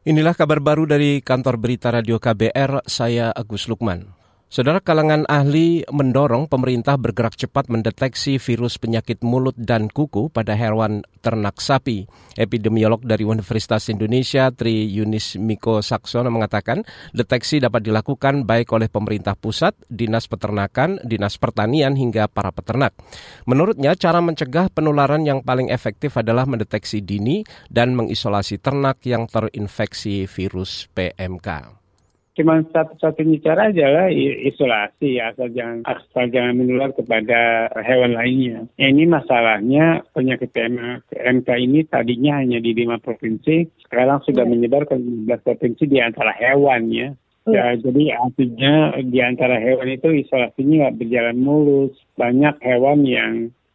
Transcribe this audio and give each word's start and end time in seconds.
Inilah 0.00 0.32
kabar 0.32 0.64
baru 0.64 0.88
dari 0.88 1.20
kantor 1.20 1.60
berita 1.60 1.92
radio 1.92 2.16
KBR, 2.16 2.88
saya 2.88 3.28
Agus 3.36 3.68
Lukman. 3.68 4.19
Saudara 4.50 4.82
kalangan 4.82 5.30
ahli 5.30 5.86
mendorong 5.86 6.50
pemerintah 6.50 6.98
bergerak 6.98 7.38
cepat 7.38 7.70
mendeteksi 7.70 8.34
virus 8.42 8.82
penyakit 8.82 9.22
mulut 9.22 9.54
dan 9.54 9.86
kuku 9.86 10.26
pada 10.26 10.58
hewan 10.58 11.06
ternak 11.22 11.62
sapi. 11.62 12.10
Epidemiolog 12.34 12.98
dari 13.06 13.22
Universitas 13.22 13.86
Indonesia 13.94 14.50
Tri 14.50 14.90
Yunis 14.90 15.38
Miko 15.38 15.78
Saksono 15.86 16.34
mengatakan 16.34 16.82
deteksi 17.14 17.62
dapat 17.62 17.86
dilakukan 17.86 18.42
baik 18.42 18.74
oleh 18.74 18.90
pemerintah 18.90 19.38
pusat, 19.38 19.78
dinas 19.86 20.26
peternakan, 20.26 20.98
dinas 21.06 21.38
pertanian 21.38 21.94
hingga 21.94 22.26
para 22.26 22.50
peternak. 22.50 22.98
Menurutnya 23.46 23.94
cara 23.94 24.18
mencegah 24.18 24.66
penularan 24.74 25.22
yang 25.22 25.46
paling 25.46 25.70
efektif 25.70 26.18
adalah 26.18 26.42
mendeteksi 26.42 26.98
dini 27.06 27.46
dan 27.70 27.94
mengisolasi 27.94 28.58
ternak 28.58 28.98
yang 29.06 29.30
terinfeksi 29.30 30.26
virus 30.26 30.90
PMK 30.90 31.79
cuma 32.38 32.62
satu-satunya 32.70 33.42
cara 33.42 33.70
adalah 33.74 34.06
isolasi 34.12 35.18
asal 35.18 35.50
jangan 35.50 35.82
asal 35.86 36.24
jangan 36.30 36.56
menular 36.56 36.90
kepada 36.94 37.70
hewan 37.82 38.14
lainnya. 38.14 38.66
Ini 38.78 39.04
masalahnya 39.10 40.06
penyakit 40.14 40.54
PMK 40.54 41.48
ini 41.58 41.86
tadinya 41.86 42.38
hanya 42.40 42.62
di 42.62 42.70
lima 42.72 43.02
provinsi, 43.02 43.66
sekarang 43.86 44.22
sudah 44.22 44.46
ya. 44.46 44.50
menyebar 44.50 44.86
ke 44.86 44.94
15 44.94 45.46
provinsi 45.46 45.84
di 45.90 45.98
antara 45.98 46.30
hewan 46.36 46.90
ya. 46.90 47.10
Ya, 47.48 47.72
jadi 47.74 48.14
artinya 48.20 48.94
di 49.00 49.18
antara 49.18 49.56
hewan 49.58 49.88
itu 49.90 50.12
isolasinya 50.12 50.86
nggak 50.86 50.96
berjalan 51.02 51.38
mulus. 51.40 51.96
Banyak 52.14 52.60
hewan 52.62 53.02
yang 53.08 53.32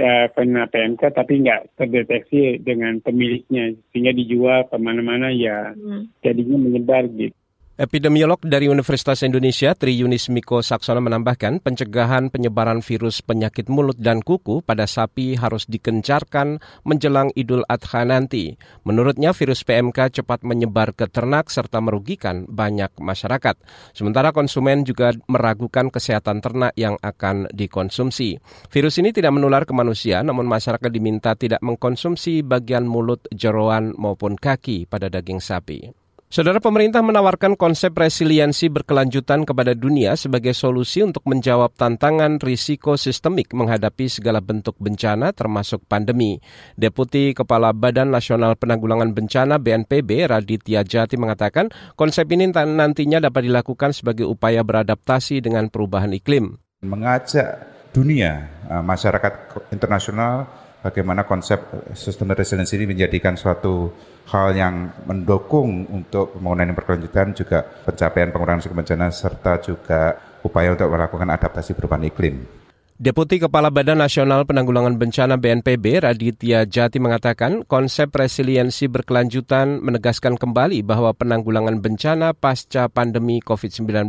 uh, 0.00 0.26
kena 0.32 0.68
PMK 0.68 1.02
tapi 1.16 1.40
nggak 1.42 1.74
terdeteksi 1.80 2.60
dengan 2.60 3.00
pemiliknya 3.00 3.72
sehingga 3.90 4.12
dijual 4.12 4.68
ke 4.68 4.76
mana-mana 4.76 5.32
ya 5.32 5.72
hmm. 5.72 6.20
jadinya 6.20 6.56
menyebar 6.60 7.08
gitu. 7.16 7.36
Epidemiolog 7.76 8.40
dari 8.40 8.72
Universitas 8.72 9.20
Indonesia 9.20 9.76
Tri 9.76 10.00
Yunis 10.00 10.32
Miko 10.32 10.64
Saksono 10.64 11.04
menambahkan 11.04 11.60
pencegahan 11.60 12.32
penyebaran 12.32 12.80
virus 12.80 13.20
penyakit 13.20 13.68
mulut 13.68 14.00
dan 14.00 14.24
kuku 14.24 14.64
pada 14.64 14.88
sapi 14.88 15.36
harus 15.36 15.68
dikencarkan 15.68 16.56
menjelang 16.88 17.28
Idul 17.36 17.68
Adha 17.68 18.08
nanti. 18.08 18.56
Menurutnya 18.88 19.36
virus 19.36 19.60
PMK 19.60 20.08
cepat 20.08 20.40
menyebar 20.48 20.96
ke 20.96 21.04
ternak 21.04 21.52
serta 21.52 21.84
merugikan 21.84 22.48
banyak 22.48 22.96
masyarakat. 22.96 23.60
Sementara 23.92 24.32
konsumen 24.32 24.88
juga 24.88 25.12
meragukan 25.28 25.92
kesehatan 25.92 26.40
ternak 26.40 26.72
yang 26.80 26.96
akan 27.04 27.44
dikonsumsi. 27.52 28.40
Virus 28.72 28.96
ini 29.04 29.12
tidak 29.12 29.36
menular 29.36 29.68
ke 29.68 29.76
manusia 29.76 30.24
namun 30.24 30.48
masyarakat 30.48 30.88
diminta 30.88 31.36
tidak 31.36 31.60
mengkonsumsi 31.60 32.40
bagian 32.40 32.88
mulut, 32.88 33.28
jeroan 33.36 33.92
maupun 34.00 34.40
kaki 34.40 34.88
pada 34.88 35.12
daging 35.12 35.44
sapi. 35.44 36.05
Saudara 36.26 36.58
pemerintah 36.58 37.06
menawarkan 37.06 37.54
konsep 37.54 37.94
resiliensi 37.94 38.66
berkelanjutan 38.66 39.46
kepada 39.46 39.78
dunia 39.78 40.18
sebagai 40.18 40.58
solusi 40.58 40.98
untuk 40.98 41.22
menjawab 41.22 41.78
tantangan 41.78 42.42
risiko 42.42 42.98
sistemik 42.98 43.54
menghadapi 43.54 44.10
segala 44.10 44.42
bentuk 44.42 44.74
bencana 44.82 45.30
termasuk 45.30 45.86
pandemi. 45.86 46.42
Deputi 46.74 47.30
Kepala 47.30 47.70
Badan 47.70 48.10
Nasional 48.10 48.58
Penanggulangan 48.58 49.14
Bencana 49.14 49.62
BNPB 49.62 50.26
Raditya 50.26 50.82
Jati 50.82 51.14
mengatakan 51.14 51.70
konsep 51.94 52.26
ini 52.34 52.50
nantinya 52.50 53.22
dapat 53.22 53.46
dilakukan 53.46 53.94
sebagai 53.94 54.26
upaya 54.26 54.66
beradaptasi 54.66 55.38
dengan 55.38 55.70
perubahan 55.70 56.10
iklim. 56.10 56.58
Mengajak 56.82 57.70
dunia, 57.94 58.50
eh, 58.66 58.82
masyarakat 58.82 59.62
internasional 59.70 60.65
bagaimana 60.82 61.24
konsep 61.24 61.58
sustainable 61.96 62.42
resilience 62.42 62.74
ini 62.76 62.90
menjadikan 62.90 63.38
suatu 63.38 63.90
hal 64.28 64.52
yang 64.54 64.90
mendukung 65.06 65.86
untuk 65.88 66.34
pembangunan 66.36 66.72
yang 66.72 66.76
berkelanjutan 66.76 67.32
juga 67.32 67.62
pencapaian 67.62 68.30
pengurangan 68.34 68.60
risiko 68.60 68.74
bencana 68.74 69.06
serta 69.14 69.52
juga 69.62 70.00
upaya 70.42 70.74
untuk 70.74 70.90
melakukan 70.90 71.28
adaptasi 71.30 71.74
perubahan 71.74 72.06
iklim. 72.06 72.65
Deputi 72.96 73.36
Kepala 73.36 73.68
Badan 73.68 74.00
Nasional 74.00 74.48
Penanggulangan 74.48 74.96
Bencana 74.96 75.36
BNPB 75.36 76.00
Raditya 76.00 76.64
Jati 76.64 76.96
mengatakan 76.96 77.60
konsep 77.68 78.08
resiliensi 78.08 78.88
berkelanjutan 78.88 79.84
menegaskan 79.84 80.40
kembali 80.40 80.80
bahwa 80.80 81.12
penanggulangan 81.12 81.84
bencana 81.84 82.32
pasca 82.32 82.88
pandemi 82.88 83.44
COVID-19 83.44 84.08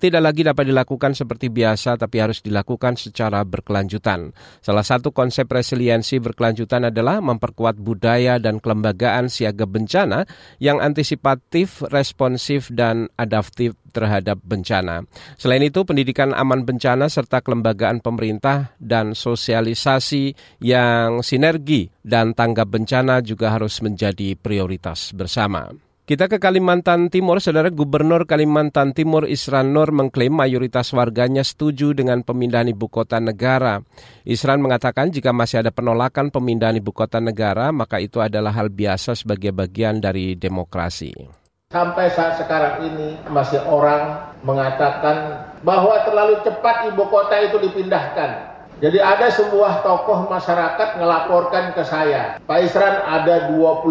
tidak 0.00 0.22
lagi 0.24 0.40
dapat 0.40 0.64
dilakukan 0.72 1.12
seperti 1.12 1.52
biasa 1.52 2.00
tapi 2.00 2.16
harus 2.24 2.40
dilakukan 2.40 2.96
secara 2.96 3.44
berkelanjutan. 3.44 4.32
Salah 4.64 4.88
satu 4.88 5.12
konsep 5.12 5.44
resiliensi 5.44 6.16
berkelanjutan 6.16 6.88
adalah 6.88 7.20
memperkuat 7.20 7.76
budaya 7.76 8.40
dan 8.40 8.56
kelembagaan 8.56 9.28
siaga 9.28 9.68
bencana 9.68 10.24
yang 10.64 10.80
antisipatif, 10.80 11.84
responsif, 11.92 12.72
dan 12.72 13.12
adaptif 13.20 13.76
terhadap 13.94 14.42
bencana. 14.42 15.06
Selain 15.38 15.62
itu, 15.62 15.86
pendidikan 15.86 16.34
aman 16.34 16.66
bencana 16.66 17.06
serta 17.06 17.38
kelembagaan 17.38 18.02
pemerintah 18.02 18.74
dan 18.82 19.14
sosialisasi 19.14 20.34
yang 20.58 21.22
sinergi 21.22 21.86
dan 22.02 22.34
tanggap 22.34 22.74
bencana 22.74 23.22
juga 23.22 23.54
harus 23.54 23.78
menjadi 23.78 24.34
prioritas 24.34 25.14
bersama. 25.14 25.70
Kita 26.04 26.28
ke 26.28 26.36
Kalimantan 26.36 27.08
Timur, 27.08 27.40
Saudara 27.40 27.72
Gubernur 27.72 28.28
Kalimantan 28.28 28.92
Timur 28.92 29.24
Isran 29.24 29.72
Nur 29.72 29.88
mengklaim 29.88 30.36
mayoritas 30.36 30.92
warganya 30.92 31.40
setuju 31.40 31.96
dengan 31.96 32.20
pemindahan 32.20 32.68
ibu 32.68 32.92
kota 32.92 33.16
negara. 33.24 33.80
Isran 34.28 34.60
mengatakan 34.60 35.08
jika 35.08 35.32
masih 35.32 35.64
ada 35.64 35.72
penolakan 35.72 36.28
pemindahan 36.28 36.76
ibu 36.76 36.92
kota 36.92 37.24
negara, 37.24 37.72
maka 37.72 38.04
itu 38.04 38.20
adalah 38.20 38.52
hal 38.52 38.68
biasa 38.68 39.16
sebagai 39.16 39.56
bagian 39.56 39.96
dari 39.96 40.36
demokrasi. 40.36 41.43
Sampai 41.74 42.06
saat 42.14 42.38
sekarang 42.38 42.86
ini 42.86 43.18
masih 43.34 43.58
orang 43.66 44.30
mengatakan 44.46 45.48
bahwa 45.66 46.06
terlalu 46.06 46.38
cepat 46.46 46.92
ibu 46.94 47.02
kota 47.10 47.34
itu 47.50 47.58
dipindahkan. 47.66 48.54
Jadi 48.78 49.02
ada 49.02 49.26
sebuah 49.26 49.82
tokoh 49.82 50.30
masyarakat 50.30 51.02
melaporkan 51.02 51.74
ke 51.74 51.82
saya, 51.82 52.38
Pak 52.46 52.58
Isran 52.62 52.94
ada 53.06 53.50
25 53.50 53.90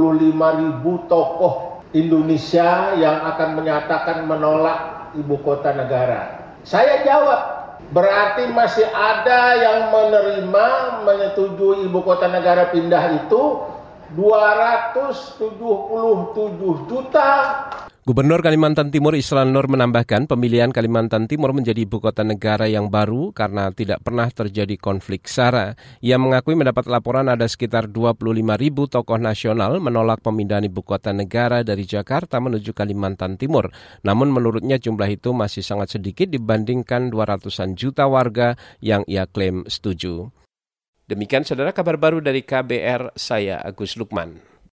ribu 0.63 1.07
tokoh 1.11 1.83
Indonesia 1.91 2.95
yang 2.95 3.19
akan 3.35 3.59
menyatakan 3.59 4.31
menolak 4.31 5.11
ibu 5.19 5.35
kota 5.43 5.75
negara. 5.75 6.39
Saya 6.63 7.03
jawab, 7.03 7.41
berarti 7.91 8.47
masih 8.47 8.87
ada 8.95 9.59
yang 9.59 9.79
menerima 9.91 10.67
menyetujui 11.03 11.83
ibu 11.83 11.99
kota 11.99 12.31
negara 12.31 12.71
pindah 12.71 13.27
itu 13.27 13.72
277 14.15 16.89
juta. 16.89 17.29
Gubernur 18.03 18.43
Kalimantan 18.43 18.91
Timur 18.91 19.15
Islan 19.15 19.55
Nur 19.55 19.71
menambahkan 19.71 20.27
pemilihan 20.27 20.75
Kalimantan 20.75 21.23
Timur 21.23 21.55
menjadi 21.55 21.87
ibu 21.87 22.03
kota 22.03 22.27
negara 22.27 22.67
yang 22.67 22.91
baru 22.91 23.31
karena 23.31 23.71
tidak 23.71 24.03
pernah 24.03 24.27
terjadi 24.27 24.75
konflik 24.75 25.23
SARA. 25.23 25.79
Ia 26.03 26.19
mengakui 26.19 26.51
mendapat 26.51 26.83
laporan 26.91 27.31
ada 27.31 27.47
sekitar 27.47 27.87
25 27.87 28.19
ribu 28.59 28.91
tokoh 28.91 29.15
nasional 29.15 29.79
menolak 29.79 30.19
pemindahan 30.19 30.67
ibu 30.67 30.83
kota 30.83 31.15
negara 31.15 31.63
dari 31.63 31.87
Jakarta 31.87 32.43
menuju 32.43 32.75
Kalimantan 32.75 33.39
Timur. 33.39 33.71
Namun 34.03 34.35
menurutnya 34.35 34.75
jumlah 34.75 35.07
itu 35.07 35.31
masih 35.31 35.63
sangat 35.63 35.95
sedikit 35.95 36.27
dibandingkan 36.27 37.07
200-an 37.07 37.79
juta 37.79 38.03
warga 38.11 38.59
yang 38.83 39.07
ia 39.07 39.23
klaim 39.31 39.63
setuju. 39.71 40.42
Demikian 41.03 41.43
saudara 41.43 41.75
kabar 41.75 41.99
baru 41.99 42.23
dari 42.23 42.47
KBR, 42.47 43.11
saya 43.19 43.59
Agus 43.59 43.99
Lukman. 43.99 44.52